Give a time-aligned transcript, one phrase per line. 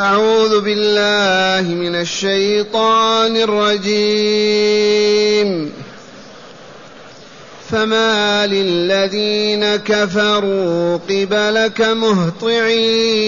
[0.00, 3.90] أعوذ بالله من الشيطان الرجيم.
[7.70, 13.24] فما للذين كفروا قبلك مهطعين.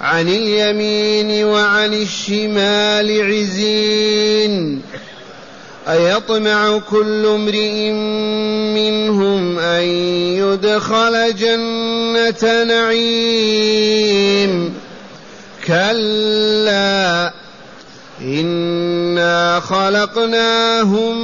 [0.00, 4.82] عن اليمين وعن الشمال عزين.
[5.88, 7.90] أيطمع كل امرئ
[8.74, 9.82] منهم أن
[10.38, 14.52] يدخل جنة نعيم.
[15.66, 17.32] كلا
[18.20, 21.16] إنا خلقناهم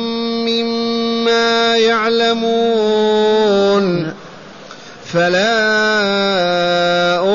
[0.47, 3.29] مما يعلمون.
[5.13, 6.58] فلا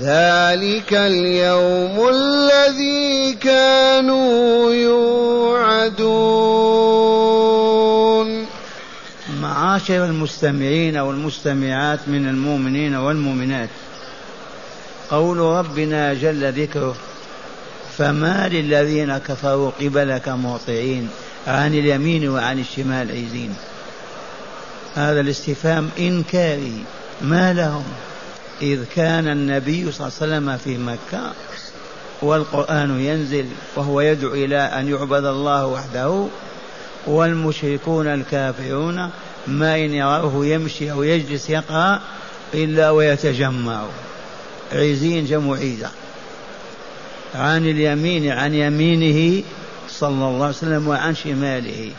[0.00, 6.36] ذلك اليوم الذي كانوا يوعدون
[9.40, 13.68] معاشر المستمعين والمستمعات من المؤمنين والمؤمنات
[15.10, 16.96] قول ربنا جل ذكره
[17.98, 21.08] فما للذين كفروا قبلك مهطعين
[21.46, 23.54] عن اليمين وعن الشمال عزين.
[24.94, 26.84] هذا الاستفهام إنكاري
[27.22, 27.84] ما لهم.
[28.62, 31.32] إذ كان النبي صلى الله عليه وسلم في مكة
[32.22, 36.26] والقرآن ينزل وهو يدعو إلى أن يعبد الله وحده
[37.06, 39.10] والمشركون الكافرون
[39.46, 42.00] ما إن يراه يمشي أو يجلس يقرأ
[42.54, 43.84] إلا ويتجمع.
[44.72, 45.90] عزين جمع عيزة.
[47.34, 49.42] عن اليمين عن يمينه
[49.88, 51.90] صلى الله عليه وسلم وعن شماله.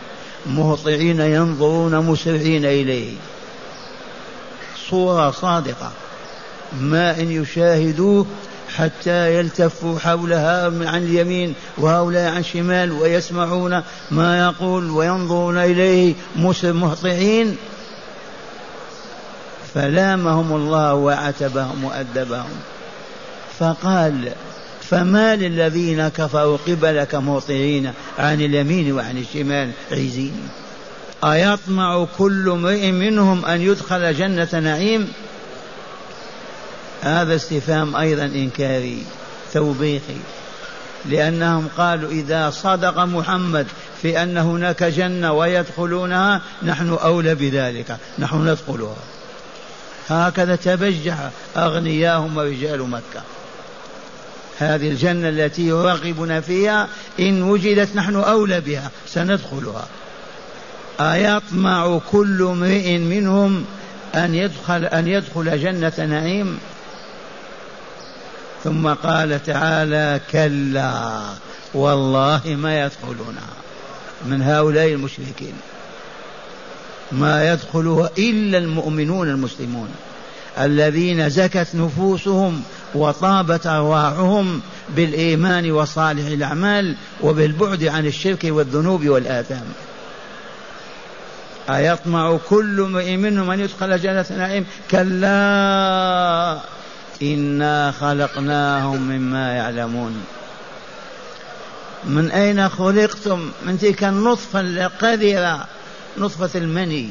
[0.45, 3.13] مهطعين ينظرون مسرعين إليه.
[4.89, 5.91] صورة صادقة.
[6.81, 8.25] ما إن يشاهدوه
[8.75, 16.13] حتى يلتفوا حولها عن اليمين وهؤلاء عن الشمال ويسمعون ما يقول وينظرون إليه
[16.63, 17.57] مهطعين.
[19.73, 22.49] فلامهم الله وعتبهم وأدبهم.
[23.59, 24.31] فقال
[24.89, 30.49] فما للذين كفروا قبلك مهطعين عن اليمين وعن الشمال عزين
[31.23, 35.07] أيطمع كل امرئ منهم أن يدخل جنة نعيم؟
[37.01, 39.03] هذا استفهام أيضا إنكاري
[39.53, 40.17] توبيخي.
[41.05, 43.67] لأنهم قالوا إذا صدق محمد
[44.01, 48.95] في أن هناك جنة ويدخلونها نحن أولى بذلك نحن ندخلها.
[50.09, 53.21] هكذا تبجح أغنياهم ورجال مكة.
[54.59, 56.87] هذه الجنة التي يرغبنا فيها
[57.19, 59.87] إن وجدت نحن أولى بها سندخلها.
[60.99, 63.65] أيطمع كل امرئ منهم
[64.15, 66.59] أن يدخل أن يدخل جنة نعيم.
[68.67, 71.19] ثم قال تعالى كلا
[71.73, 73.53] والله ما يدخلونها
[74.25, 75.53] من هؤلاء المشركين.
[77.11, 79.89] ما يدخلها إلا المؤمنون المسلمون
[80.59, 82.61] الذين زكت نفوسهم
[82.95, 84.61] وطابت أرواحهم
[84.95, 89.65] بالإيمان وصالح الأعمال وبالبعد عن الشرك والذنوب والآثام.
[91.69, 96.76] أيطمع كل امرئ منهم أن يدخل جنة نعيم؟ كلا.
[97.21, 100.23] إنا خلقناهم مما يعلمون.
[102.03, 105.67] من أين خلقتم؟ من تلك النطفة القذرة
[106.17, 107.09] نطفة المني.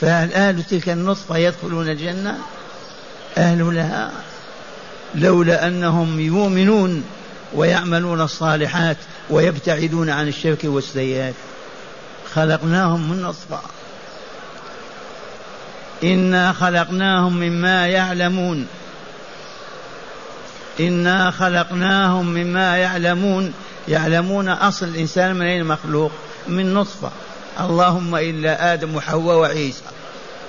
[0.00, 2.38] فهل أهل تلك النطفة يدخلون الجنة؟
[3.38, 4.12] أهل لها.
[5.14, 7.04] لولا أنهم يؤمنون
[7.54, 8.96] ويعملون الصالحات
[9.30, 11.34] ويبتعدون عن الشرك والسيئات.
[12.34, 13.60] خلقناهم من نطفة.
[16.02, 18.66] إنا خلقناهم مما يعلمون.
[20.80, 23.52] إنا خلقناهم مما يعلمون.
[23.88, 26.12] يعلمون أصل الإنسان من أين مخلوق؟
[26.48, 27.10] من نطفة.
[27.60, 29.82] اللهم إلا آدم وحواء وعيسى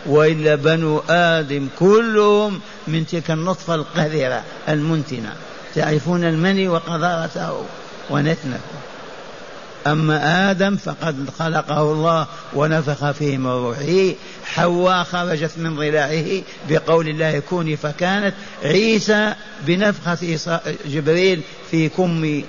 [0.06, 5.34] وإلا بنو آدم كلهم من تلك النطفة القذرة المنتنة.
[5.76, 7.66] تعرفون المني وقذارته
[8.10, 8.60] ونتنه.
[9.88, 14.16] أما آدم فقد خلقه الله ونفخ فيه من روحه
[14.46, 18.34] حواء خرجت من ضلاعه بقول الله كوني فكانت
[18.64, 19.34] عيسى
[19.68, 20.38] بنفخة
[20.86, 21.42] جبريل
[21.72, 22.44] في كم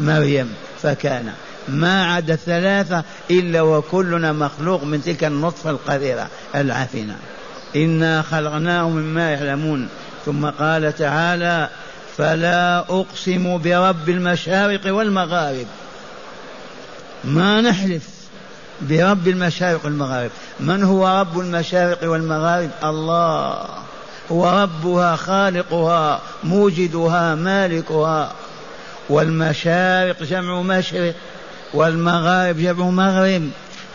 [0.00, 1.32] مريم فكان.
[1.68, 7.16] ما عدا الثلاثة إلا وكلنا مخلوق من تلك النطفة القذرة العفنة
[7.76, 9.88] إنا خلقناهم مما يعلمون.
[10.26, 11.68] ثم قال تعالى
[12.16, 15.66] فلا أقسم برب المشارق والمغارب.
[17.24, 18.02] ما نحلف
[18.80, 20.30] برب المشارق والمغارب.
[20.60, 23.68] من هو رب المشارق والمغارب؟ الله.
[24.32, 28.32] هو ربها خالقها موجدها مالكها.
[29.08, 31.14] والمشارق جمع مشرق
[31.74, 33.50] والمغارب جمع مغرب.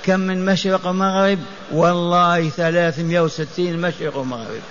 [0.06, 1.40] كم من مشرق ومغرب؟
[1.72, 4.62] والله ثلاثمائة وستين مشرق ومغرب.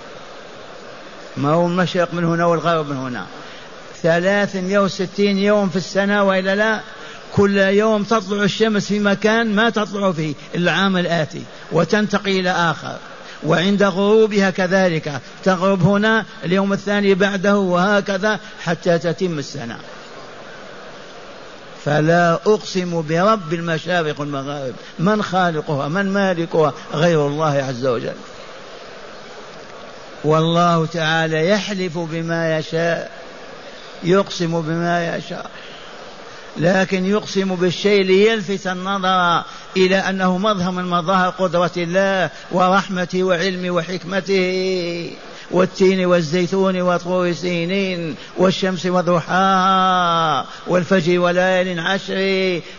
[1.37, 3.25] ما هو المشرق من هنا والغرب من هنا؟
[4.01, 6.79] ثلاثمائة وستين يوم في السنة وإلا لا؟
[7.35, 11.41] كل يوم تطلع الشمس في مكان ما تطلع فيه العام الآتي
[11.71, 12.97] وتنتقي إلى آخر.
[13.43, 15.21] وعند غروبها كذلك.
[15.43, 19.77] تغرب هنا اليوم الثاني بعده وهكذا حتى تتم السنة.
[21.85, 24.73] فلا أقسم برب المشارق والمغارب.
[24.99, 28.15] من خالقها من مالكها؟ غير الله عز وجل.
[30.23, 33.11] والله تعالى يحلف بما يشاء
[34.03, 35.51] يقسم بما يشاء.
[36.59, 39.43] لكن يقسم بالشيء ليلفت النظر
[39.77, 45.11] إلى أنه مظهر من مظاهر قدرة الله ورحمته وعلمه وحكمته
[45.51, 52.17] والتين والزيتون وطور سينين والشمس وضحاها والفجر وليال عشر.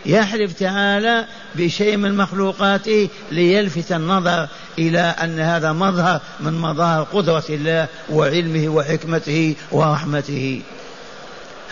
[0.05, 1.25] يحلف تعالى
[1.55, 4.47] بشيء من مخلوقاته ليلفت النظر
[4.79, 10.61] إلى أن هذا مظهر من مظاهر قدرة الله وعلمه وحكمته ورحمته.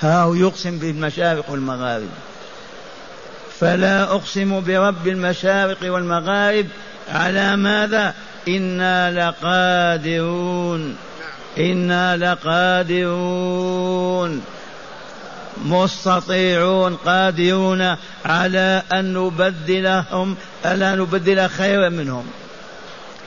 [0.02, 2.10] ها هو يقسم بالمشارق والمغارب.
[3.60, 6.68] فلا أقسم برب المشارق والمغارب
[7.10, 8.14] على ماذا؟
[8.48, 10.96] إنا لقادرون.
[11.58, 14.42] إنا لقادرون.
[15.66, 17.96] مستطيعون قادرون
[18.26, 20.36] على أن نبدلهم
[20.66, 22.26] ألا نبدل خيرا منهم.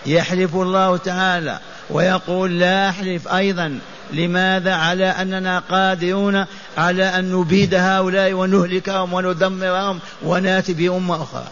[0.06, 1.58] يحلف الله تعالى
[1.90, 3.78] ويقول لا أحلف أيضا.
[4.12, 6.46] لماذا؟ على أننا قادرون
[6.78, 11.46] على أن نبيد هؤلاء ونهلكهم وندمرهم وناتي بأمة أخرى.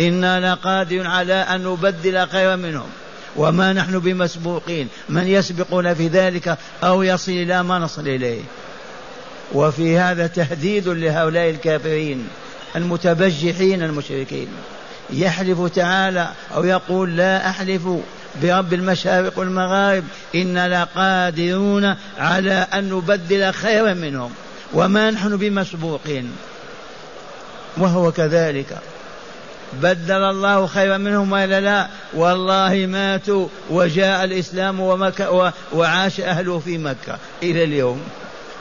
[0.00, 2.88] إنا لقادر على أن نبدل خيرا منهم.
[3.36, 4.88] وما نحن بمسبوقين.
[5.08, 8.42] من يسبقنا في ذلك أو يصل إلى ما نصل إليه.
[9.52, 12.28] وفي هذا تهديد لهؤلاء الكافرين
[12.76, 14.48] المتبجحين المشركين.
[15.10, 17.88] يحلف تعالى أو يقول لا أحلف.
[18.42, 20.04] برب المشارق والمغارب
[20.34, 24.30] إنا لقادرون على أن نبدل خيرا منهم
[24.74, 26.32] وما نحن بمسبوقين.
[27.76, 28.78] وهو كذلك.
[29.82, 37.18] بدل الله خيرا منهم وإلا لا والله ماتوا وجاء الإسلام ومكة وعاش أهله في مكة
[37.42, 38.02] إلى اليوم.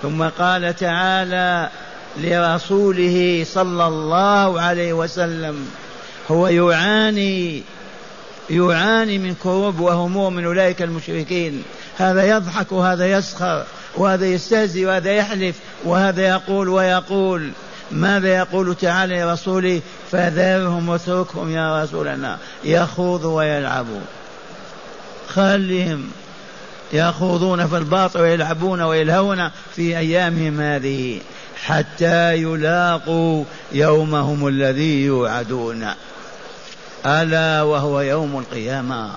[0.01, 1.69] ثم قال تعالى
[2.17, 5.67] لرسوله صلى الله عليه وسلم
[6.31, 7.63] هو يعاني
[8.49, 11.63] يعاني من كروب وهموم من أولئك المشركين.
[11.97, 13.63] هذا يضحك وهذا يسخر
[13.97, 17.51] وهذا يستهزئ وهذا يحلف وهذا يقول ويقول.
[17.91, 22.37] ماذا يقول تعالى لرسوله؟ فذرهم واتركهم يا رسولنا.
[22.63, 24.01] يخوضوا ويلعبوا
[25.27, 26.07] خلهم
[26.93, 31.21] يخوضون في الباطل ويلعبون ويلهون في أيامهم هذه
[31.63, 35.87] حتى يلاقوا يومهم الذي يوعدون.
[37.05, 39.09] ألا وهو يوم القيامة.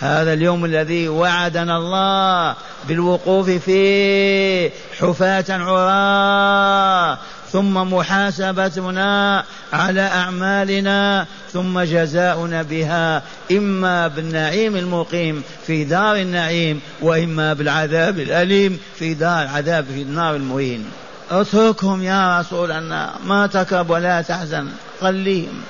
[0.00, 2.56] هذا اليوم الذي وعدنا الله
[2.88, 7.18] بالوقوف فيه حفاة عراة
[7.52, 18.18] ثم محاسبتنا على أعمالنا ثم جزاؤنا بها إما بالنعيم المقيم في دار النعيم وإما بالعذاب
[18.18, 20.84] الأليم في دار العذاب في النار المهين.
[21.30, 24.68] أتركهم يا رسول الله ما تكب ولا تحزن
[25.00, 25.62] خليهم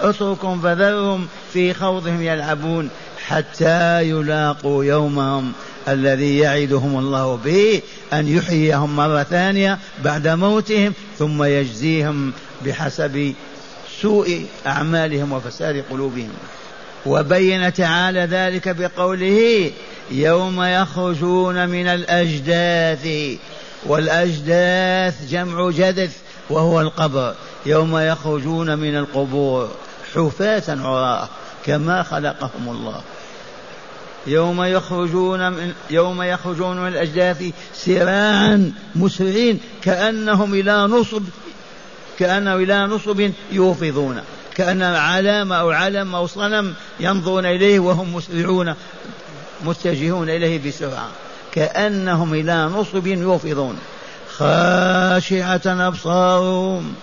[0.00, 2.90] اتركهم فذرهم في خوضهم يلعبون
[3.26, 5.52] حتى يلاقوا يومهم
[5.88, 12.32] الذي يعدهم الله به أن يحييهم مرة ثانية بعد موتهم ثم يجزيهم
[12.64, 13.34] بحسب
[14.02, 16.32] سوء أعمالهم وفساد قلوبهم.
[17.06, 19.70] وبين تعالى ذلك بقوله
[20.10, 23.08] يوم يخرجون من الأجداث
[23.86, 26.16] والأجداث جمع جدث
[26.50, 27.34] وهو القبر.
[27.66, 29.70] يوم يخرجون من القبور.
[30.16, 31.28] حفاة عراة
[31.66, 33.00] كما خلقهم الله.
[34.26, 37.44] يوم يخرجون من يوم يخرجون من الأجداث
[37.74, 41.22] سراعا مسرعين كأنهم إلى نصب
[42.18, 44.20] كأنه إلى نصب يوفضون
[44.54, 48.74] كأن علامة أو علم أو صنم ينظرون إليه وهم مسرعون
[49.64, 51.08] متجهون إليه بسرعة
[51.52, 53.78] كأنهم إلى نصب يوفضون.
[54.36, 56.94] خاشعة أبصارهم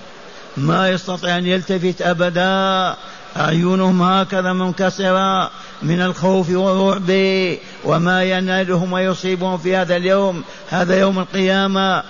[0.58, 2.96] ما يستطيع أن يلتفت أبدا.
[3.38, 7.12] أعينهم هكذا منكسرة من الخوف والرعب
[7.84, 10.44] وما ينالهم ويصيبهم في هذا اليوم.
[10.70, 12.04] هذا يوم القيامة.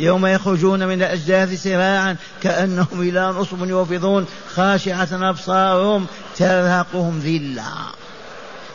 [0.00, 7.64] يوم يخرجون من الأجداث سراعا كأنهم إلى نصب يوفضون خاشعة أبصارهم ترهقهم ذلة.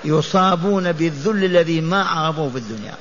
[0.06, 2.96] يصابون بالذل الذي ما عرفوه في الدنيا.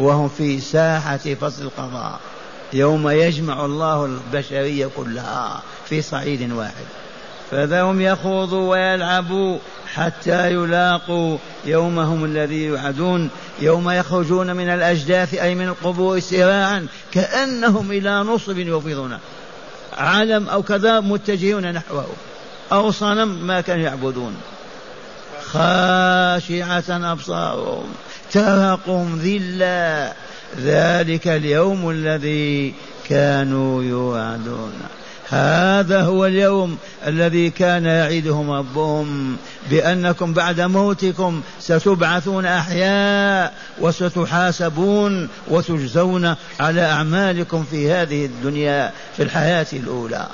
[0.00, 2.20] وهم في ساحة فصل القضاء.
[2.72, 6.84] يوم يجمع الله البشرية كلها في صعيد واحد.
[7.50, 9.58] فذرهم يخوضوا ويلعبوا
[9.94, 13.30] حتى يلاقوا يومهم الذي يوعدون.
[13.60, 19.18] يوم يخرجون من الأجداث أي من القبور سراعا كأنهم إلى نصب يوفضون.
[19.98, 22.06] علم أو كذا متجهون نحوه.
[22.72, 24.36] أو صنم ما كانوا يعبدون.
[25.46, 27.86] خاشعة أبصارهم.
[28.32, 30.12] ترهقهم ذلة
[30.60, 32.74] ذلك اليوم الذي
[33.08, 34.72] كانوا يوعدون.
[35.28, 39.36] هذا هو اليوم الذي كان يعدهم ربهم
[39.70, 50.26] بأنكم بعد موتكم ستبعثون أحياء وستحاسبون وتجزون على أعمالكم في هذه الدنيا في الحياة الأولى.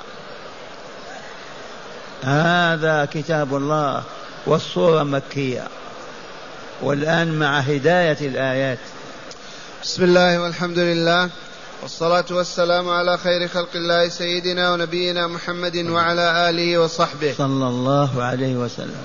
[2.23, 4.03] هذا كتاب الله
[4.45, 5.67] والصورة مكية.
[6.81, 8.77] والآن مع هداية الآيات
[9.83, 11.29] بسم الله والحمد لله
[11.81, 17.33] والصلاة والسلام على خير خلق الله سيدنا ونبينا محمد وعلى آله وصحبه.
[17.37, 19.03] صلى الله عليه وسلم.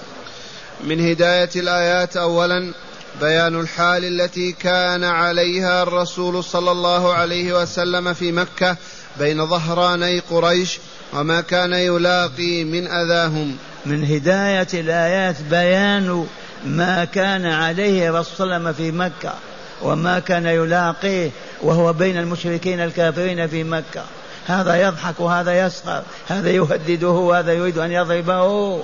[0.84, 2.72] من هداية الآيات أولا
[3.20, 8.76] بيان الحال التي كان عليها الرسول صلى الله عليه وسلم في مكة
[9.18, 10.78] بين ظهراني قريش
[11.12, 13.56] وما كان يلاقي من أذاهم.
[13.86, 16.26] من هداية الآيات بيان
[16.66, 19.34] ما كان عليه الرسول صلى الله عليه وسلم في مكة.
[19.82, 21.30] وما كان يلاقيه
[21.62, 24.04] وهو بين المشركين الكافرين في مكة.
[24.46, 28.82] هذا يضحك وهذا يسخر هذا يهدده وهذا يريد أن يضربه.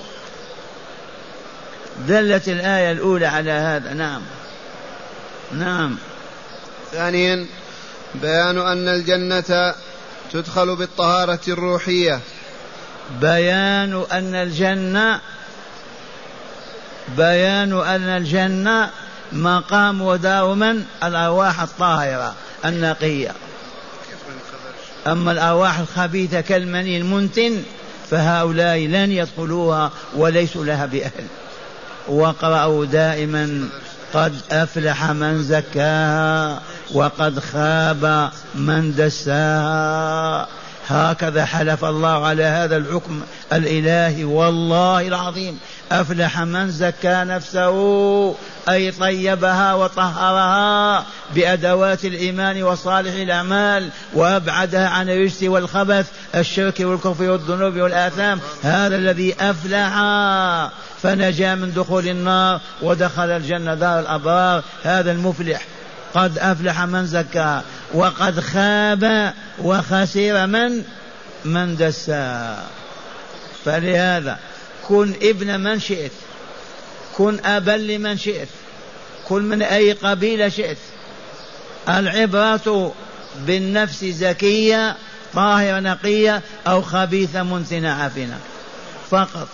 [2.07, 3.93] دلت الآية الأولى على هذا.
[3.93, 4.21] نعم.
[5.51, 5.97] نعم.
[6.91, 7.45] ثانيا
[8.15, 9.73] بيان أن الجنة
[10.33, 12.19] تدخل بالطهارة الروحية.
[13.21, 15.21] بيان أن الجنة
[17.17, 18.89] بيان أن الجنة
[19.35, 22.33] مقام ودار من الأرواح الطاهرة
[22.65, 23.31] النقية.
[25.07, 27.63] أما الأرواح الخبيثة كالمني المنتن
[28.09, 31.25] فهؤلاء لن يدخلوها وليسوا لها بأهل.
[32.07, 33.69] واقرأوا دائما
[34.13, 36.61] قد أفلح من زكاها
[36.93, 40.47] وقد خاب من دساها.
[40.87, 43.21] هكذا حلف الله على هذا الحكم
[43.53, 45.59] الإلهي والله العظيم.
[45.91, 48.35] أفلح من زكى نفسه
[48.69, 58.39] أي طيبها وطهرها بأدوات الإيمان وصالح الأعمال وأبعدها عن الرجس والخبث الشرك والكفر والذنوب والآثام.
[58.63, 59.93] هذا الذي أفلح
[61.01, 64.63] فنجا من دخول النار ودخل الجنة دار الأبرار.
[64.83, 65.61] هذا المفلح.
[66.15, 70.83] قد أفلح من زكاها وقد خاب وخسر من
[71.45, 72.67] من دساها
[73.65, 74.39] فلهذا
[74.87, 76.11] كن ابن من شئت
[77.17, 78.47] كن أبا لمن شئت
[79.27, 80.77] كن من أي قبيلة شئت.
[81.89, 82.93] العبرة
[83.47, 84.95] بالنفس زكية
[85.33, 88.39] طاهرة نقية أو خبيثة منتنة عفنة
[89.11, 89.47] فقط.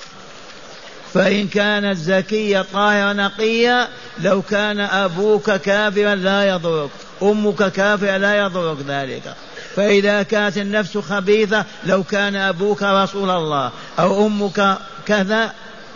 [1.13, 3.87] فإن كانت زكية طاهرة نقية
[4.19, 6.89] لو كان أبوك كافرا لا يضرك
[7.21, 9.35] أمك كافرة لا يضرك ذلك.
[9.75, 15.53] فإذا كانت النفس خبيثة لو كان أبوك رسول الله أو أمك كذا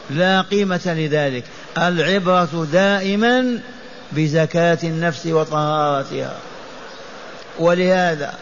[0.09, 1.43] لا قيمة لذلك.
[1.77, 3.59] العبرة دائما
[4.11, 6.37] بزكاة النفس وطهارتها.
[7.59, 8.33] ولهذا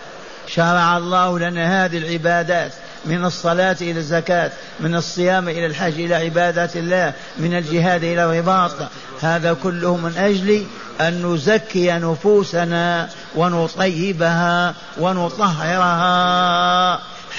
[0.48, 2.72] شرع الله لنا هذه العبادات.
[3.06, 8.72] من الصلاة إلى الزكاة من الصيام إلى الحج إلى عبادات الله من الجهاد إلى الرباط.
[9.22, 10.66] هذا كله من أجل
[11.02, 16.14] أن نزكي نفوسنا ونطيبها ونطهرها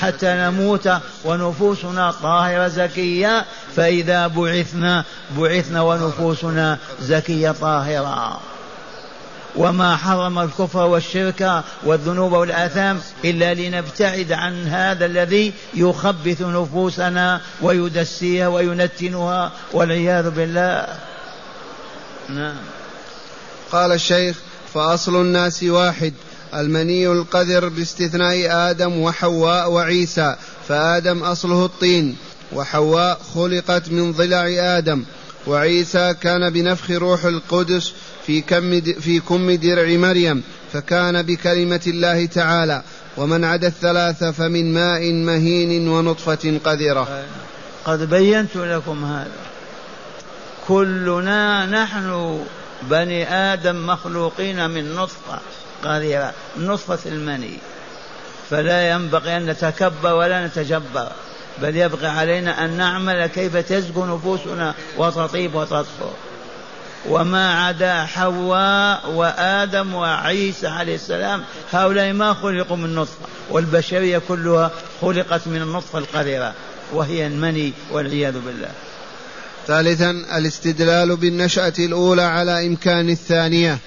[0.01, 0.91] حتى نموت
[1.25, 3.45] ونفوسنا طاهرة زكية.
[3.77, 5.05] فإذا بعثنا
[5.39, 8.41] بعثنا ونفوسنا زكية طاهرة.
[9.57, 19.53] وما حرم الكفر والشرك والذنوب والآثام إلا لنبتعد عن هذا الذي يخبث نفوسنا ويدسيها وينتنها
[19.73, 20.87] والعياذ بالله.
[22.29, 22.57] نعم.
[23.73, 24.37] قال الشيخ
[24.75, 26.13] فأصل الناس واحد
[26.55, 30.37] المني القذر باستثناء آدم وحواء وعيسى
[30.69, 32.17] فآدم أصله الطين
[32.53, 34.47] وحواء خلقت من ضلع
[34.79, 35.05] آدم.
[35.47, 37.93] وعيسى كان بنفخ روح القدس
[38.27, 42.83] في كم في كم درع مريم فكان بكلمة الله تعالى
[43.17, 47.25] ومن عدا الثلاثة فمن ماء مهين ونطفة قذرة.
[47.85, 49.31] قد بينت لكم هذا.
[50.69, 52.41] كلنا نحن
[52.83, 55.39] بني آدم مخلوقين من نطفة
[55.85, 57.59] قذرة نطفة المني.
[58.51, 61.13] فلا ينبغي أن نتكبر ولا نتجبر.
[61.63, 66.13] بل يبقى علينا أن نعمل كيف تزكو نفوسنا وتطيب وتطهر.
[67.09, 74.71] وما عدا حواء وآدم وعيسى عليه السلام هؤلاء ما خلقوا من نطفة والبشرية كلها
[75.01, 76.55] خلقت من النطفة القذرة
[76.93, 78.71] وهي المني والعياذ بالله.
[79.67, 83.79] ثالثا الاستدلال بالنشأة الأولى على إمكان الثانية.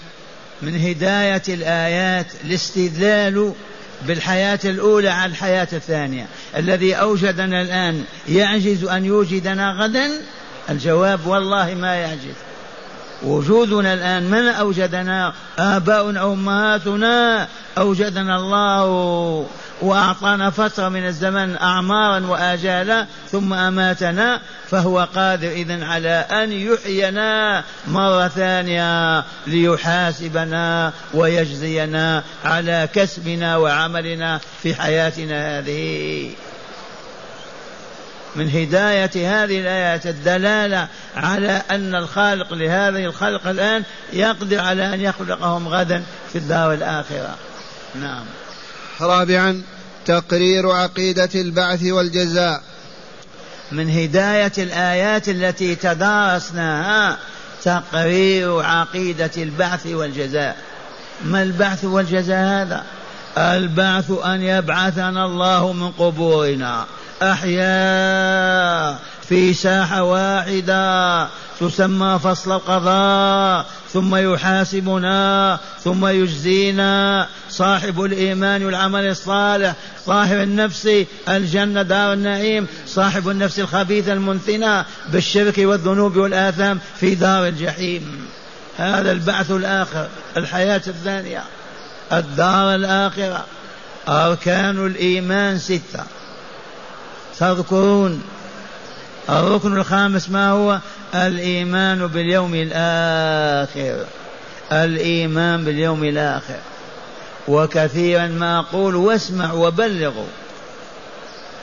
[0.61, 3.53] من هداية الآيات الاستدلال
[4.01, 6.25] بالحياة الأولى على الحياة الثانية.
[6.55, 10.09] الذي أوجدنا الآن يعجز أن يوجدنا غدا؟
[10.69, 12.35] الجواب والله ما يعجز.
[13.23, 17.47] وجودنا الآن من أوجدنا؟ آباؤنا أمهاتنا.
[17.77, 19.47] أوجدنا الله.
[19.81, 28.27] وأعطانا فترة من الزمن أعمارا وآجالا ثم أماتنا فهو قادر إذن على أن يحيينا مرة
[28.27, 36.31] ثانية ليحاسبنا ويجزينا على كسبنا وعملنا في حياتنا هذه.
[38.35, 45.67] من هداية هذه الآيات الدلالة على أن الخالق لهذه الخلق الآن يقدر على أن يخلقهم
[45.67, 47.35] غدا في الدار الآخرة.
[47.95, 48.25] نعم.
[49.01, 49.61] رابعا
[50.05, 52.61] تقرير عقيدة البعث والجزاء.
[53.71, 57.17] من هداية الآيات التي تدارسناها
[57.63, 60.57] تقرير عقيدة البعث والجزاء.
[61.25, 62.83] ما البعث والجزاء هذا؟
[63.37, 66.85] البعث أن يبعثنا الله من قبورنا.
[67.21, 68.99] أحياء.
[69.29, 71.27] في ساحة واحدة
[71.59, 77.27] تسمى فصل القضاء ثم يحاسبنا ثم يجزينا.
[77.49, 80.89] صاحب الإيمان والعمل الصالح صاحب النفس
[81.29, 88.27] الجنة دار النعيم صاحب النفس الخبيثة المنثنة بالشرك والذنوب والآثام في دار الجحيم.
[88.77, 91.43] هذا البعث الآخر الحياة الثانية
[92.13, 93.45] الدار الآخرة.
[94.07, 96.03] أركان الإيمان ستة.
[97.39, 98.21] تذكرون
[99.29, 100.79] الركن الخامس ما هو؟
[101.15, 104.05] الإيمان باليوم الآخر.
[104.71, 106.59] الإيمان باليوم الآخر.
[107.47, 110.27] وكثيرا ما أقول واسمع وبلغوا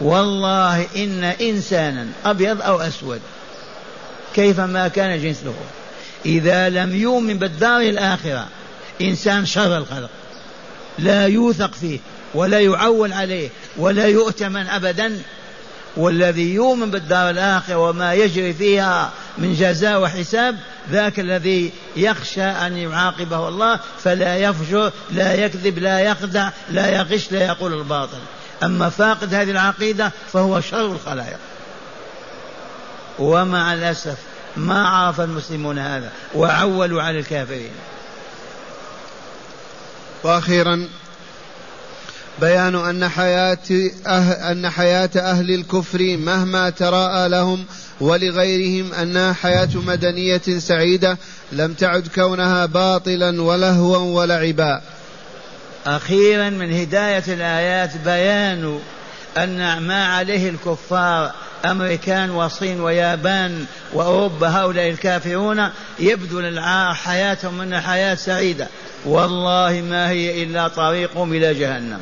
[0.01, 3.21] والله إن إنسانا أبيض أو أسود
[4.35, 5.55] كيفما كان جنسه.
[6.27, 8.47] إذا لم يؤمن بالدار الآخرة
[9.01, 10.11] إنسان شر الخلق.
[10.99, 11.99] لا يوثق فيه
[12.35, 15.19] ولا يعول عليه ولا يؤتمن أبدا.
[15.97, 20.57] والذي يؤمن بالدار الآخرة وما يجري فيها من جزاء وحساب
[20.91, 27.47] ذاك الذي يخشى أن يعاقبه الله فلا يفجر لا يكذب لا يخدع لا يغش لا
[27.47, 28.19] يقول الباطل.
[28.63, 31.39] أما فاقد هذه العقيدة فهو شر الخلائق.
[33.19, 34.17] ومع الأسف
[34.57, 37.73] ما عرف المسلمون هذا وعولوا على الكافرين.
[40.25, 40.89] وأخيرا
[42.41, 43.59] بيان أن حياة
[44.07, 47.65] أهل أن حياة أهل الكفر مهما تراءى لهم
[48.01, 51.19] ولغيرهم أنها حياة مدنية سعيدة
[51.53, 54.81] لم تعد كونها باطلا ولهوا ولعبا.
[55.87, 58.79] أخيرا من هداية الآيات بيان
[59.39, 61.33] أن ما عليه الكفار
[61.65, 66.41] أمريكان وصين ويابان وأوروبا هؤلاء الكافرون يبدو
[66.95, 68.69] حياتهم أنها حياة سعيدة.
[69.05, 72.01] والله ما هي إلا طريقهم إلى جهنم.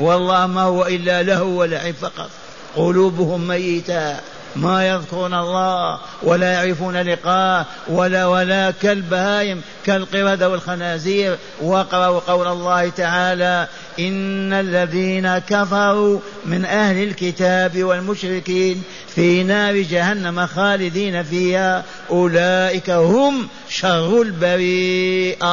[0.00, 2.30] والله ما هو إلا له ولعب فقط.
[2.76, 4.16] قلوبهم ميتة.
[4.56, 11.36] ما يذكرون الله ولا يعرفون لقاء ولا ولا كالبهائم كالقردة والخنازير.
[11.60, 18.82] واقرأوا قول الله تعالى إن الذين كفروا من أهل الكتاب والمشركين
[19.14, 21.84] في نار جهنم خالدين فيها.
[22.10, 25.50] أولئك هم شر البريئة.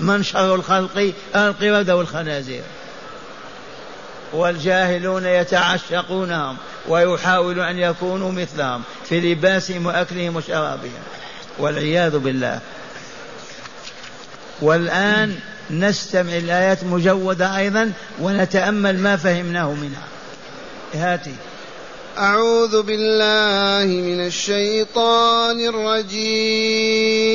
[0.00, 2.62] من شر الخلق؟ القردة والخنازير.
[4.34, 6.56] والجاهلون يتعشقونهم
[6.88, 11.02] ويحاولوا أن يكونوا مثلهم في لباسهم وأكلهم وشرابهم.
[11.58, 12.60] والعياذ بالله.
[14.62, 15.36] والآن
[15.70, 20.02] نستمع الآيات مجودة أيضا ونتأمل ما فهمناه منها.
[20.94, 21.34] هاتي.
[22.18, 27.34] أعوذ بالله من الشيطان الرجيم.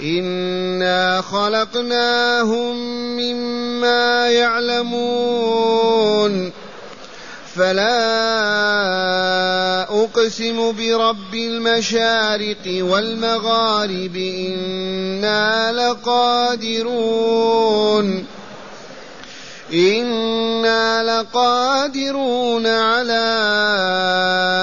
[0.00, 2.76] إنا خلقناهم
[3.16, 5.84] مما يعلمون
[7.54, 7.94] فلا
[9.82, 17.14] أقسم برب المشارق والمغارب إنا لقادرون
[19.74, 23.24] إنا لقادرون على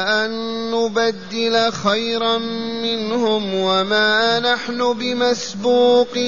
[0.08, 0.32] أن
[0.72, 2.38] نبدل خيرا
[2.84, 6.22] منهم وما نحن بمسبوقين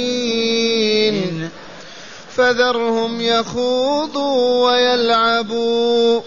[2.36, 6.22] فذرهم يخوضوا ويلعبوا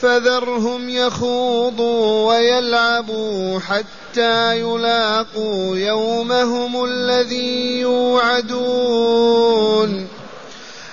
[0.00, 9.40] فذرهم يخوضوا ويلعبوا حتى يلاقوا يومهم الذي يوعدون